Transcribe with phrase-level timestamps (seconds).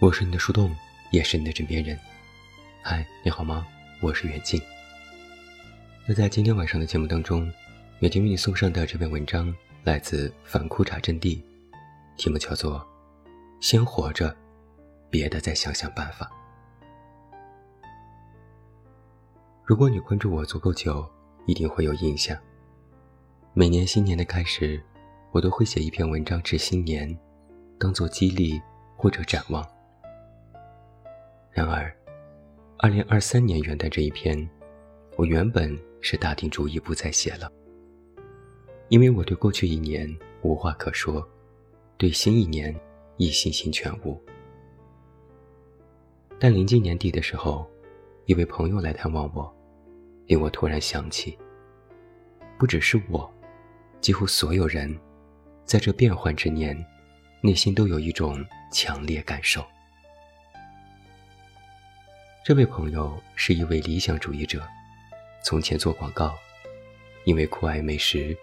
[0.00, 0.74] 我是你的树洞，
[1.10, 1.94] 也是你的枕边人。
[2.80, 3.66] 嗨，你好吗？
[4.00, 4.58] 我是远近。
[6.06, 7.52] 那在今天晚上的节目当中，
[7.98, 9.54] 远近为你送上的这篇文章
[9.84, 11.44] 来自反裤衩阵地，
[12.16, 12.80] 题目叫做
[13.60, 14.34] 《先活着，
[15.10, 16.24] 别的再想想办法》。
[19.66, 21.06] 如果你关注我足够久，
[21.44, 22.34] 一定会有印象。
[23.52, 24.82] 每年新年的开始，
[25.30, 27.14] 我都会写一篇文章致新年，
[27.78, 28.58] 当做激励
[28.96, 29.62] 或者展望。
[31.52, 31.92] 然而，
[32.78, 34.48] 二零二三年元旦这一篇，
[35.16, 37.50] 我原本是打定主意不再写了，
[38.88, 40.08] 因为我对过去一年
[40.42, 41.26] 无话可说，
[41.96, 42.74] 对新一年
[43.16, 44.16] 亦信心全无。
[46.38, 47.68] 但临近年底的时候，
[48.26, 49.52] 一位朋友来探望我，
[50.26, 51.36] 令我突然想起，
[52.56, 53.28] 不只是我，
[54.00, 54.96] 几乎所有人，
[55.64, 56.82] 在这变幻之年，
[57.42, 59.62] 内心都有一种强烈感受。
[62.42, 64.66] 这位朋友是一位理想主义者，
[65.44, 66.38] 从前做广告，
[67.24, 68.34] 因为酷爱美食，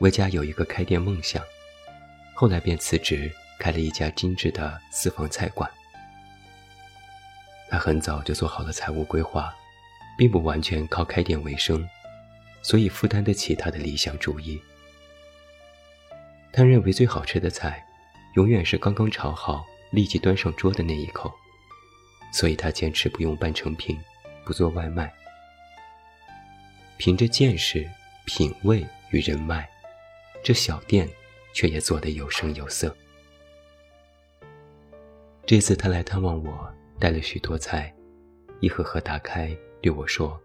[0.00, 1.42] 为家有一个开店梦想，
[2.34, 5.70] 后来便辞职开了一家精致的私房菜馆。
[7.70, 9.54] 他很早就做好了财务规划，
[10.18, 11.88] 并不完全靠开店为生，
[12.60, 14.60] 所以负担得起他的理想主义。
[16.52, 17.82] 他认为最好吃的菜，
[18.34, 21.34] 永远是刚刚炒好立即端上桌的那一口。
[22.36, 23.98] 所以他坚持不用半成品，
[24.44, 25.10] 不做外卖。
[26.98, 27.88] 凭着见识、
[28.26, 29.66] 品味与人脉，
[30.44, 31.08] 这小店
[31.54, 32.94] 却也做得有声有色。
[35.46, 36.70] 这次他来探望我，
[37.00, 37.90] 带了许多菜，
[38.60, 40.38] 一盒盒打开，对我说：“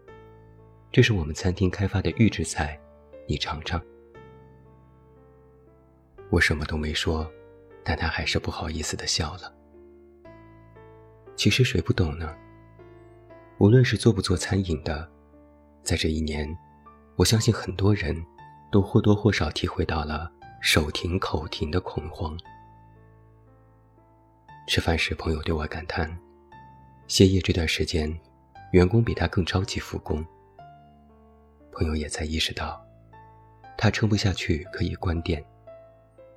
[0.90, 2.80] 这是我们餐厅开发的预制菜，
[3.26, 3.78] 你尝尝。”
[6.32, 7.30] 我什么都没说，
[7.84, 9.54] 但他还是不好意思地笑了。
[11.34, 12.34] 其实谁不懂呢？
[13.58, 15.08] 无论是做不做餐饮的，
[15.82, 16.48] 在这一年，
[17.16, 18.14] 我相信很多人
[18.70, 22.36] 都或多或少体会到了手停口停的恐慌。
[24.68, 26.16] 吃饭时，朋友对我感叹：
[27.08, 28.16] 歇业这段时间，
[28.72, 30.24] 员工比他更着急复工。
[31.72, 32.84] 朋友也才意识到，
[33.76, 35.44] 他撑不下去可以关店，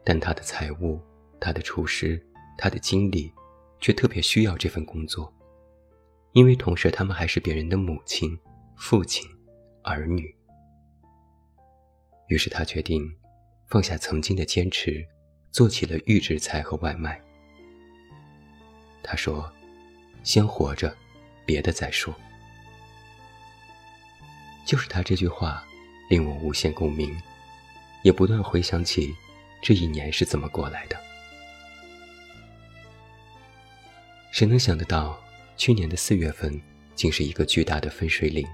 [0.04, 1.00] 但他的财务、
[1.40, 2.20] 他的厨师、
[2.58, 3.32] 他的经理。
[3.80, 5.32] 却特别需要这份工作，
[6.34, 8.38] 因为同时他们还是别人的母亲、
[8.76, 9.28] 父亲、
[9.84, 10.34] 儿女。
[12.28, 13.08] 于是他决定
[13.68, 15.06] 放下曾经的坚持，
[15.52, 17.22] 做起了预制菜和外卖。
[19.04, 19.52] 他说
[20.24, 20.96] ：“先活着，
[21.46, 22.14] 别的再说。”
[24.66, 25.64] 就是他这句话，
[26.10, 27.16] 令我无限共鸣，
[28.02, 29.14] 也不断回想起
[29.62, 31.00] 这一年是怎么过来的。
[34.36, 35.18] 谁能想得到，
[35.56, 36.62] 去年的四月份
[36.94, 38.46] 竟是一个巨大的分水岭。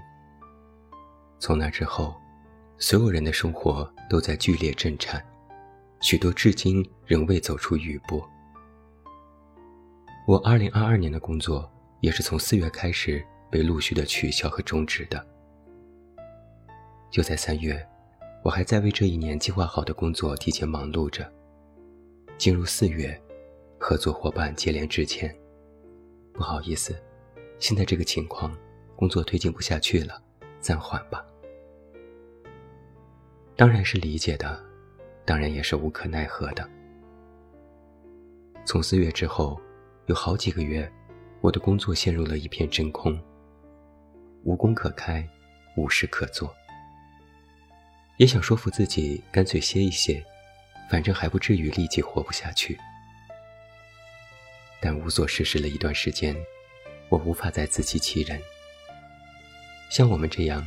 [1.40, 2.14] 从那之后，
[2.78, 5.20] 所有人的生活都在剧烈震颤，
[6.00, 8.24] 许多至今仍未走出余波。
[10.28, 11.68] 我二零二二年的工作
[12.00, 15.26] 也是从四月开始被陆续的取消和终止的。
[17.10, 17.84] 就在三月，
[18.44, 21.28] 我还在为这一年计划好的工作提前忙碌着。
[22.38, 23.20] 进入四月，
[23.80, 25.36] 合作伙伴接连致歉。
[26.32, 26.96] 不好意思，
[27.58, 28.56] 现在这个情况，
[28.96, 30.20] 工作推进不下去了，
[30.60, 31.24] 暂缓吧。
[33.54, 34.58] 当然是理解的，
[35.24, 36.68] 当然也是无可奈何的。
[38.64, 39.60] 从四月之后，
[40.06, 40.90] 有好几个月，
[41.40, 43.20] 我的工作陷入了一片真空，
[44.42, 45.28] 无工可开，
[45.76, 46.52] 无事可做。
[48.16, 50.24] 也想说服自己，干脆歇一歇，
[50.90, 52.78] 反正还不至于立即活不下去。
[54.82, 56.36] 但无所事事了一段时间，
[57.08, 58.42] 我无法再自欺欺人。
[59.88, 60.66] 像我们这样，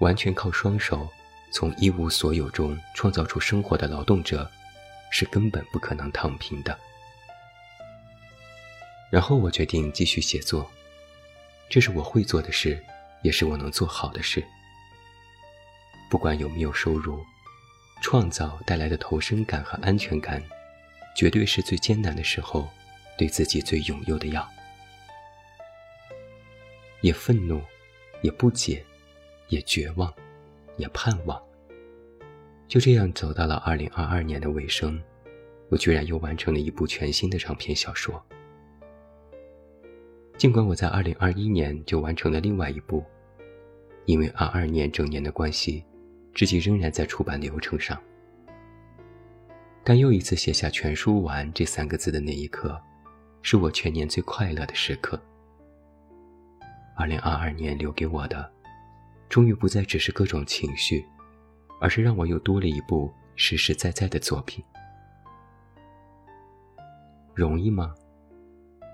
[0.00, 1.08] 完全靠双手
[1.50, 4.50] 从一无所有中创造出生活的劳动者，
[5.10, 6.78] 是根本不可能躺平的。
[9.08, 10.70] 然后我决定继续写作，
[11.70, 12.84] 这是我会做的事，
[13.22, 14.44] 也是我能做好的事。
[16.10, 17.24] 不管有没有收入，
[18.02, 20.42] 创造带来的投身感和安全感，
[21.16, 22.68] 绝对是最艰难的时候。
[23.16, 24.46] 对自己最拥有的药，
[27.00, 27.60] 也愤怒，
[28.22, 28.84] 也不解，
[29.48, 30.12] 也绝望，
[30.76, 31.42] 也盼望。
[32.68, 35.00] 就这样走到了二零二二年的尾声，
[35.70, 38.22] 我居然又完成了一部全新的长篇小说。
[40.36, 43.02] 尽管我在二零二一年就完成了另外一部，
[44.04, 45.82] 因为二二年整年的关系，
[46.34, 47.98] 至今仍然在出版流程上。
[49.82, 52.78] 但又一次写下“全书完”这三个字的那一刻。
[53.48, 55.16] 是我全年最快乐的时刻。
[56.96, 58.52] 二零二二年留给我的，
[59.28, 61.06] 终于不再只是各种情绪，
[61.80, 64.64] 而是让我又多了一部实实在在的作品。
[67.36, 67.94] 容易吗？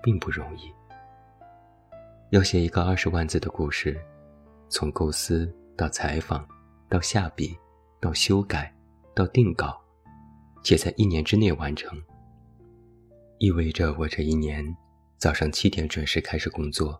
[0.03, 0.71] 并不容易。
[2.29, 3.99] 要写一个二十万字的故事，
[4.69, 6.47] 从构思到采访，
[6.87, 7.57] 到下笔，
[7.99, 8.71] 到修改，
[9.15, 9.81] 到定稿，
[10.63, 11.99] 且在一年之内完成，
[13.43, 14.65] 意味着我这一年
[15.17, 16.97] 早上七点准时开始工作，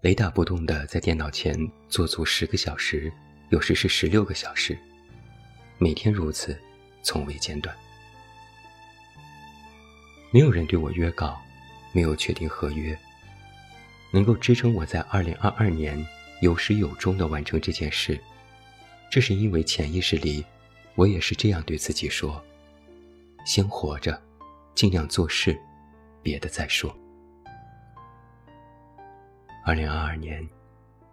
[0.00, 1.56] 雷打不动地在电脑前
[1.88, 3.12] 坐足十个小时，
[3.50, 4.76] 有时是十六个小时，
[5.78, 6.60] 每天如此，
[7.04, 7.72] 从未间断。
[10.32, 11.40] 没有人对我约稿，
[11.92, 12.98] 没有确定合约。
[14.10, 16.04] 能够支撑我在二零二二年
[16.40, 18.20] 有始有终地完成这件事，
[19.12, 20.44] 这是因为潜意识里，
[20.96, 22.44] 我也是这样对自己说：
[23.46, 24.20] 先活着，
[24.74, 25.56] 尽量做事，
[26.28, 26.94] 别的再说。
[29.64, 30.46] 二零二二年，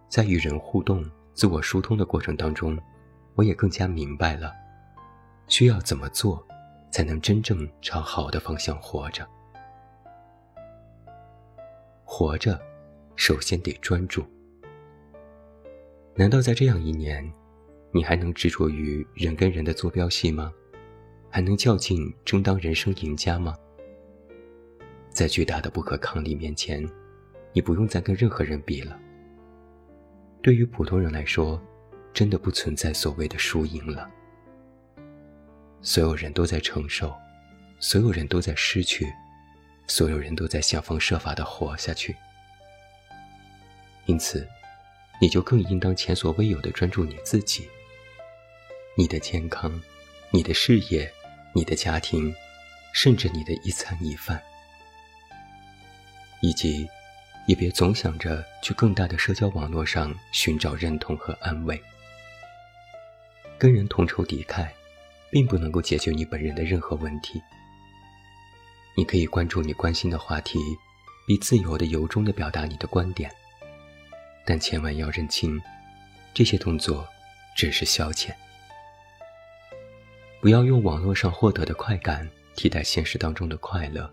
[0.09, 2.77] 在与人互动、自我疏通的过程当中，
[3.35, 4.51] 我也更加明白了，
[5.47, 6.45] 需要怎么做。
[6.91, 9.27] 才能真正朝好的方向活着。
[12.05, 12.57] 活着，
[13.17, 14.25] 首先得专注。
[16.15, 17.29] 难道在这样一年，
[17.91, 20.53] 你还能执着于人跟人的坐标系吗？
[21.29, 23.53] 还能较劲争当人生赢家吗？
[25.15, 26.85] 在巨大的不可抗力面前，
[27.53, 28.99] 你不用再跟任何人比了。
[30.43, 31.59] 对于普通人来说，
[32.13, 34.11] 真的不存在所谓的输赢了。
[35.81, 37.15] 所有人都在承受，
[37.79, 39.07] 所有人都在失去，
[39.87, 42.13] 所有人都在想方设法的活下去。
[44.07, 44.45] 因此，
[45.21, 47.69] 你就更应当前所未有的专注你自己、
[48.97, 49.81] 你的健康、
[50.29, 51.09] 你的事业、
[51.53, 52.35] 你的家庭，
[52.93, 54.43] 甚至你的一餐一饭，
[56.41, 56.87] 以及
[57.47, 61.81] 也别总想着去更大的社交网络上寻找认同和安慰，
[63.57, 64.67] 跟人同仇敌忾。
[65.31, 67.41] 并不能够解决你本人的任何问题。
[68.95, 70.57] 你可以关注你关心的话题，
[71.27, 73.29] 并自由的由衷的表达你的观点，
[74.45, 75.61] 但千万要认清，
[76.33, 77.05] 这些动作
[77.53, 78.33] 只是消遣。
[80.39, 84.09] 不要用网络上获得的快感替代现实当中的快乐，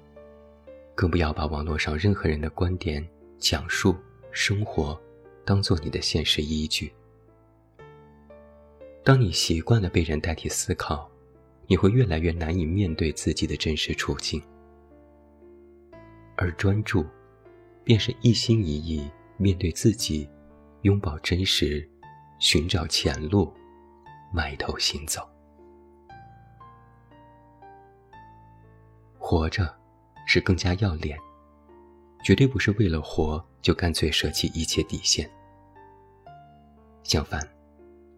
[1.03, 3.05] 更不要把网络上任何人的观点、
[3.37, 3.97] 讲述、
[4.31, 4.97] 生活
[5.45, 6.95] 当做你的现实依据。
[9.03, 11.11] 当你习惯了被人代替思考。
[11.69, 14.43] 你会越来越难以面对自己的真实处境，
[16.37, 17.07] 而专注，
[17.83, 20.29] 便是一心一意面对自己，
[20.83, 21.89] 拥抱真实，
[22.39, 23.51] 寻找前路，
[24.35, 25.27] 埋头行走。
[29.19, 29.75] 活着，
[30.27, 31.19] 是更加要脸，
[32.25, 35.31] 绝对不是为了活就干脆舍弃一切底线。
[37.03, 37.41] 相反，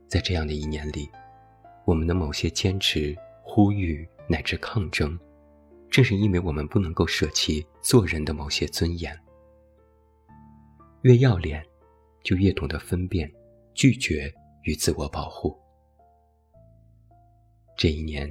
[0.09, 1.09] 在这样的一年里，
[1.85, 3.17] 我们的某些坚持。
[3.47, 5.17] 呼吁乃至抗争，
[5.89, 9.17] 正是因为我们不能够舍弃做人的某些尊严。
[11.03, 11.65] 越要脸，
[12.25, 13.31] 就越懂得分辨、
[13.75, 15.57] 拒绝与自我保护。
[17.77, 18.29] 这一年，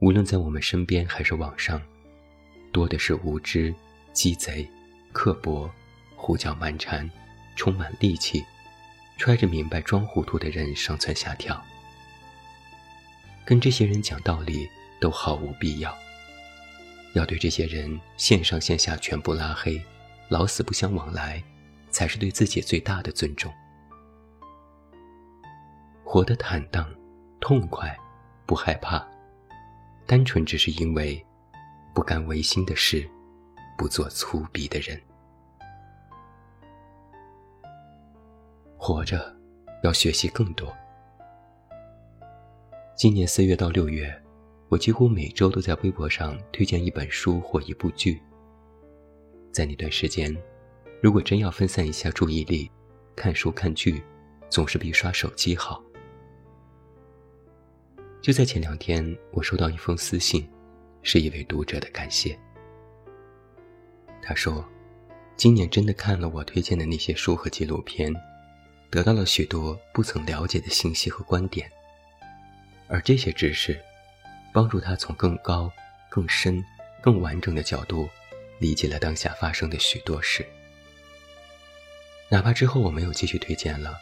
[0.00, 1.82] 无论在我们身边还是网上，
[2.78, 3.74] 多的是无知、
[4.12, 4.64] 鸡贼、
[5.12, 5.68] 刻薄、
[6.14, 7.10] 胡搅蛮缠、
[7.56, 8.44] 充满戾气、
[9.16, 11.60] 揣着明白装糊涂的人上蹿下跳。
[13.44, 14.70] 跟这些人讲道理
[15.00, 15.92] 都毫无必要，
[17.14, 19.82] 要对这些人线上线下全部拉黑，
[20.28, 21.42] 老死不相往来，
[21.90, 23.52] 才是对自己最大的尊重。
[26.04, 26.88] 活得坦荡、
[27.40, 27.98] 痛快，
[28.46, 29.04] 不害怕，
[30.06, 31.26] 单纯只是因为
[31.98, 33.04] 不干违心的事，
[33.76, 34.96] 不做粗鄙的人。
[38.76, 39.36] 活着，
[39.82, 40.72] 要学习更多。
[42.96, 44.16] 今年四月到六月，
[44.68, 48.22] 我几乎每周都在微博上推荐一本书或一部剧。
[49.50, 50.32] 在那段时间，
[51.02, 52.70] 如果真要分散一下注意力，
[53.16, 54.00] 看书看剧，
[54.48, 55.82] 总是比刷手机好。
[58.22, 60.48] 就在前两天，我收到一封私信，
[61.10, 62.38] 是一位读者的感谢。
[64.22, 64.62] 他说，
[65.38, 68.14] 今年真的看了我推荐的那些书和纪录片，
[68.90, 71.66] 得到了许多不曾了解的信息和观点。
[72.88, 73.82] 而这些知识，
[74.52, 75.72] 帮助他从更高、
[76.10, 76.62] 更深、
[77.00, 78.06] 更完整的角度，
[78.58, 80.46] 理解了当下发生的许多事。
[82.28, 83.96] 哪怕之后我没有继续推荐了，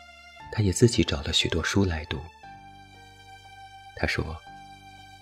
[0.50, 2.18] 他也自己找了许多书来读。
[3.94, 4.36] 他说：“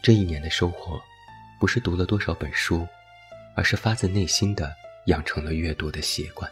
[0.00, 0.98] 这一年的收获，
[1.58, 2.87] 不是读了多少本书，
[3.56, 4.75] 而是发自内心的
[5.06, 6.50] 养成了阅读的习惯。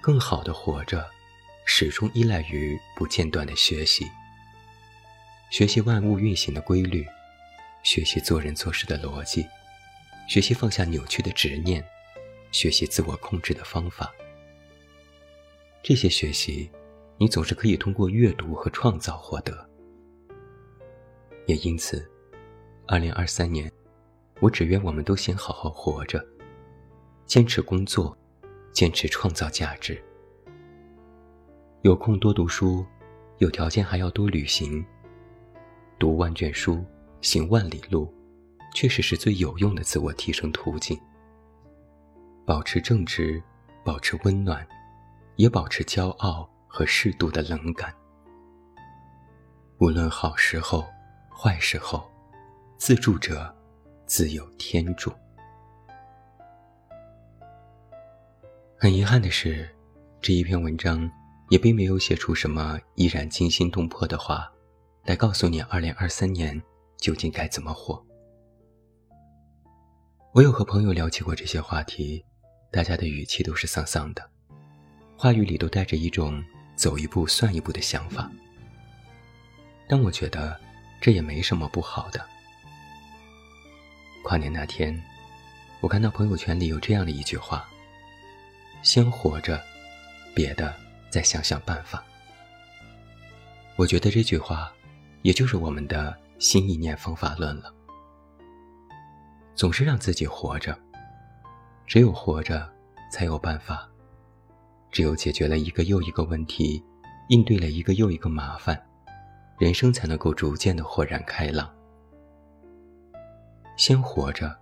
[0.00, 1.08] 更好的活着，
[1.66, 4.06] 始终依赖于不间断的学习。
[5.50, 7.06] 学习万物运行的规律，
[7.82, 9.46] 学习做人做事的逻辑，
[10.28, 11.84] 学习放下扭曲的执念，
[12.52, 14.12] 学习自我控制的方法。
[15.82, 16.70] 这些学习，
[17.18, 19.67] 你总是可以通过阅读和创造获得。
[21.48, 22.06] 也因此，
[22.86, 23.72] 二零二三年，
[24.38, 26.22] 我只愿我们都先好好活着，
[27.24, 28.14] 坚持工作，
[28.70, 29.98] 坚持创造价值。
[31.80, 32.84] 有空多读书，
[33.38, 34.84] 有条件还要多旅行。
[35.98, 36.84] 读万卷书，
[37.22, 38.12] 行万里路，
[38.74, 41.00] 确实是最有用的自我提升途径。
[42.44, 43.42] 保持正直，
[43.82, 44.68] 保持温暖，
[45.36, 47.90] 也保持骄傲和适度的冷感。
[49.78, 50.86] 无论好时候、
[51.40, 52.10] 坏时候，
[52.78, 53.54] 自助者
[54.06, 55.12] 自有天助。
[58.76, 59.72] 很遗憾的是，
[60.20, 61.08] 这一篇文章
[61.48, 64.52] 也并没有写出什么依然惊心动魄的话。
[65.04, 66.60] 来告诉你，二零二三年
[66.96, 68.04] 究竟该怎么活。
[70.32, 72.24] 我有和朋友聊起过这些话题，
[72.72, 74.28] 大家的语气都是丧丧的，
[75.16, 76.42] 话语里都带着一种
[76.74, 78.28] 走一步算一步的想法。
[79.88, 80.60] 但我觉得
[81.00, 82.24] 这也没什么不好的。
[84.24, 85.00] 跨年那天，
[85.80, 87.68] 我看到朋友圈里有这样的一句话
[88.82, 89.62] ：“先活着，
[90.34, 90.74] 别的
[91.10, 92.04] 再想想办法。”
[93.76, 94.72] 我觉得这句话。
[95.22, 97.74] 也就是我们的新意念方法论了。
[99.52, 100.78] 总是让自己活着，
[101.88, 102.72] 只有活着，
[103.10, 103.76] 才有办法；
[104.92, 106.82] 只有解决了一个又一个问题，
[107.30, 108.80] 应对了一个又一个麻烦，
[109.58, 111.68] 人生才能够逐渐的豁然开朗。
[113.76, 114.56] 先活着，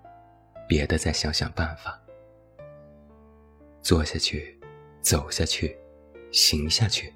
[0.67, 2.00] 别的再想想办法。
[3.83, 4.59] 做下去，
[5.00, 5.76] 走下去，
[6.33, 7.12] 行下去，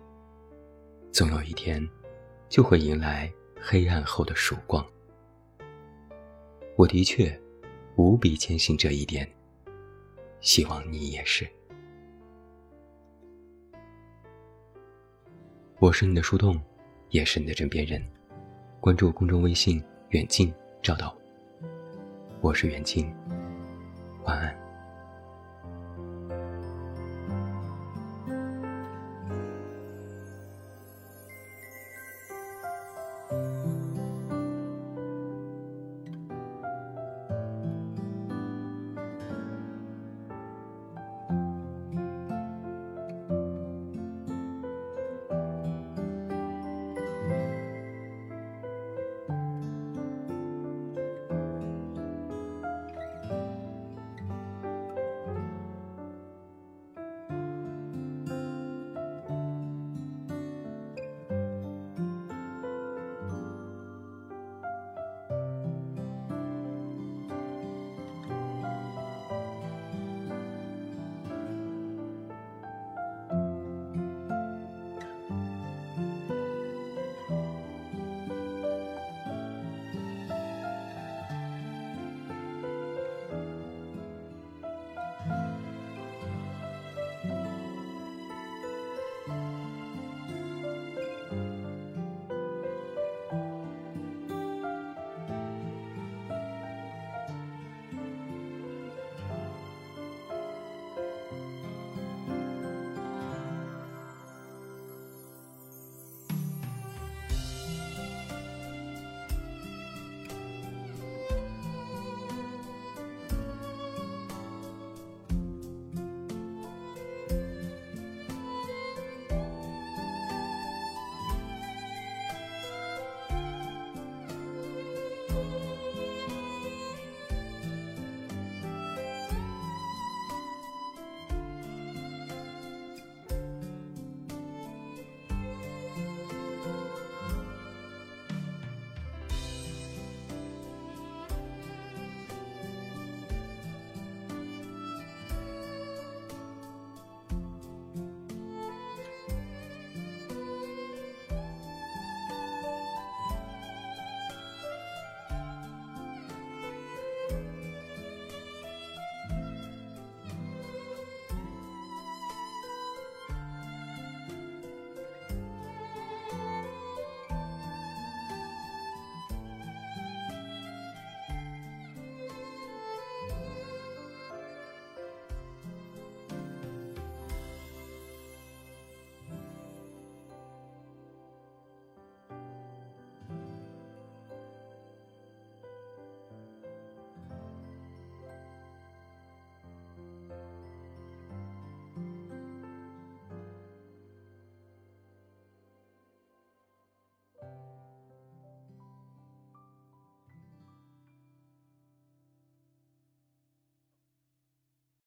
[1.11, 1.87] 总有一天。
[2.51, 4.85] 就会迎来黑暗后的曙光。
[6.77, 7.41] 我的确
[7.95, 9.25] 无比坚信这一点，
[10.41, 11.49] 希望你也是。
[15.79, 16.61] 我是你的树洞，
[17.11, 18.03] 也是你的枕边人。
[18.81, 21.15] 关注公众微信“远近”，找到
[21.61, 21.69] 我。
[22.41, 23.13] 我是远近，
[24.25, 24.70] 晚安。